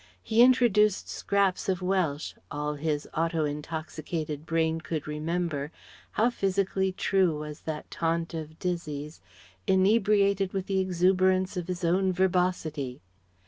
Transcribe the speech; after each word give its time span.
He 0.23 0.41
introduced 0.41 1.07
scraps 1.09 1.69
of 1.69 1.83
Welsh 1.83 2.33
all 2.49 2.73
his 2.73 3.07
auto 3.13 3.45
intoxicated 3.45 4.47
brain 4.47 4.81
could 4.81 5.05
remember 5.07 5.71
(How 6.13 6.31
physically 6.31 6.91
true 6.91 7.37
was 7.41 7.59
that 7.59 7.91
taunt 7.91 8.33
of 8.33 8.57
Dizzy's 8.57 9.21
"Inebriated 9.67 10.53
with 10.53 10.65
the 10.65 10.79
exuberance 10.79 11.55
of 11.55 11.67
his 11.67 11.83
own 11.85 12.11
verbosity!"). 12.13 12.99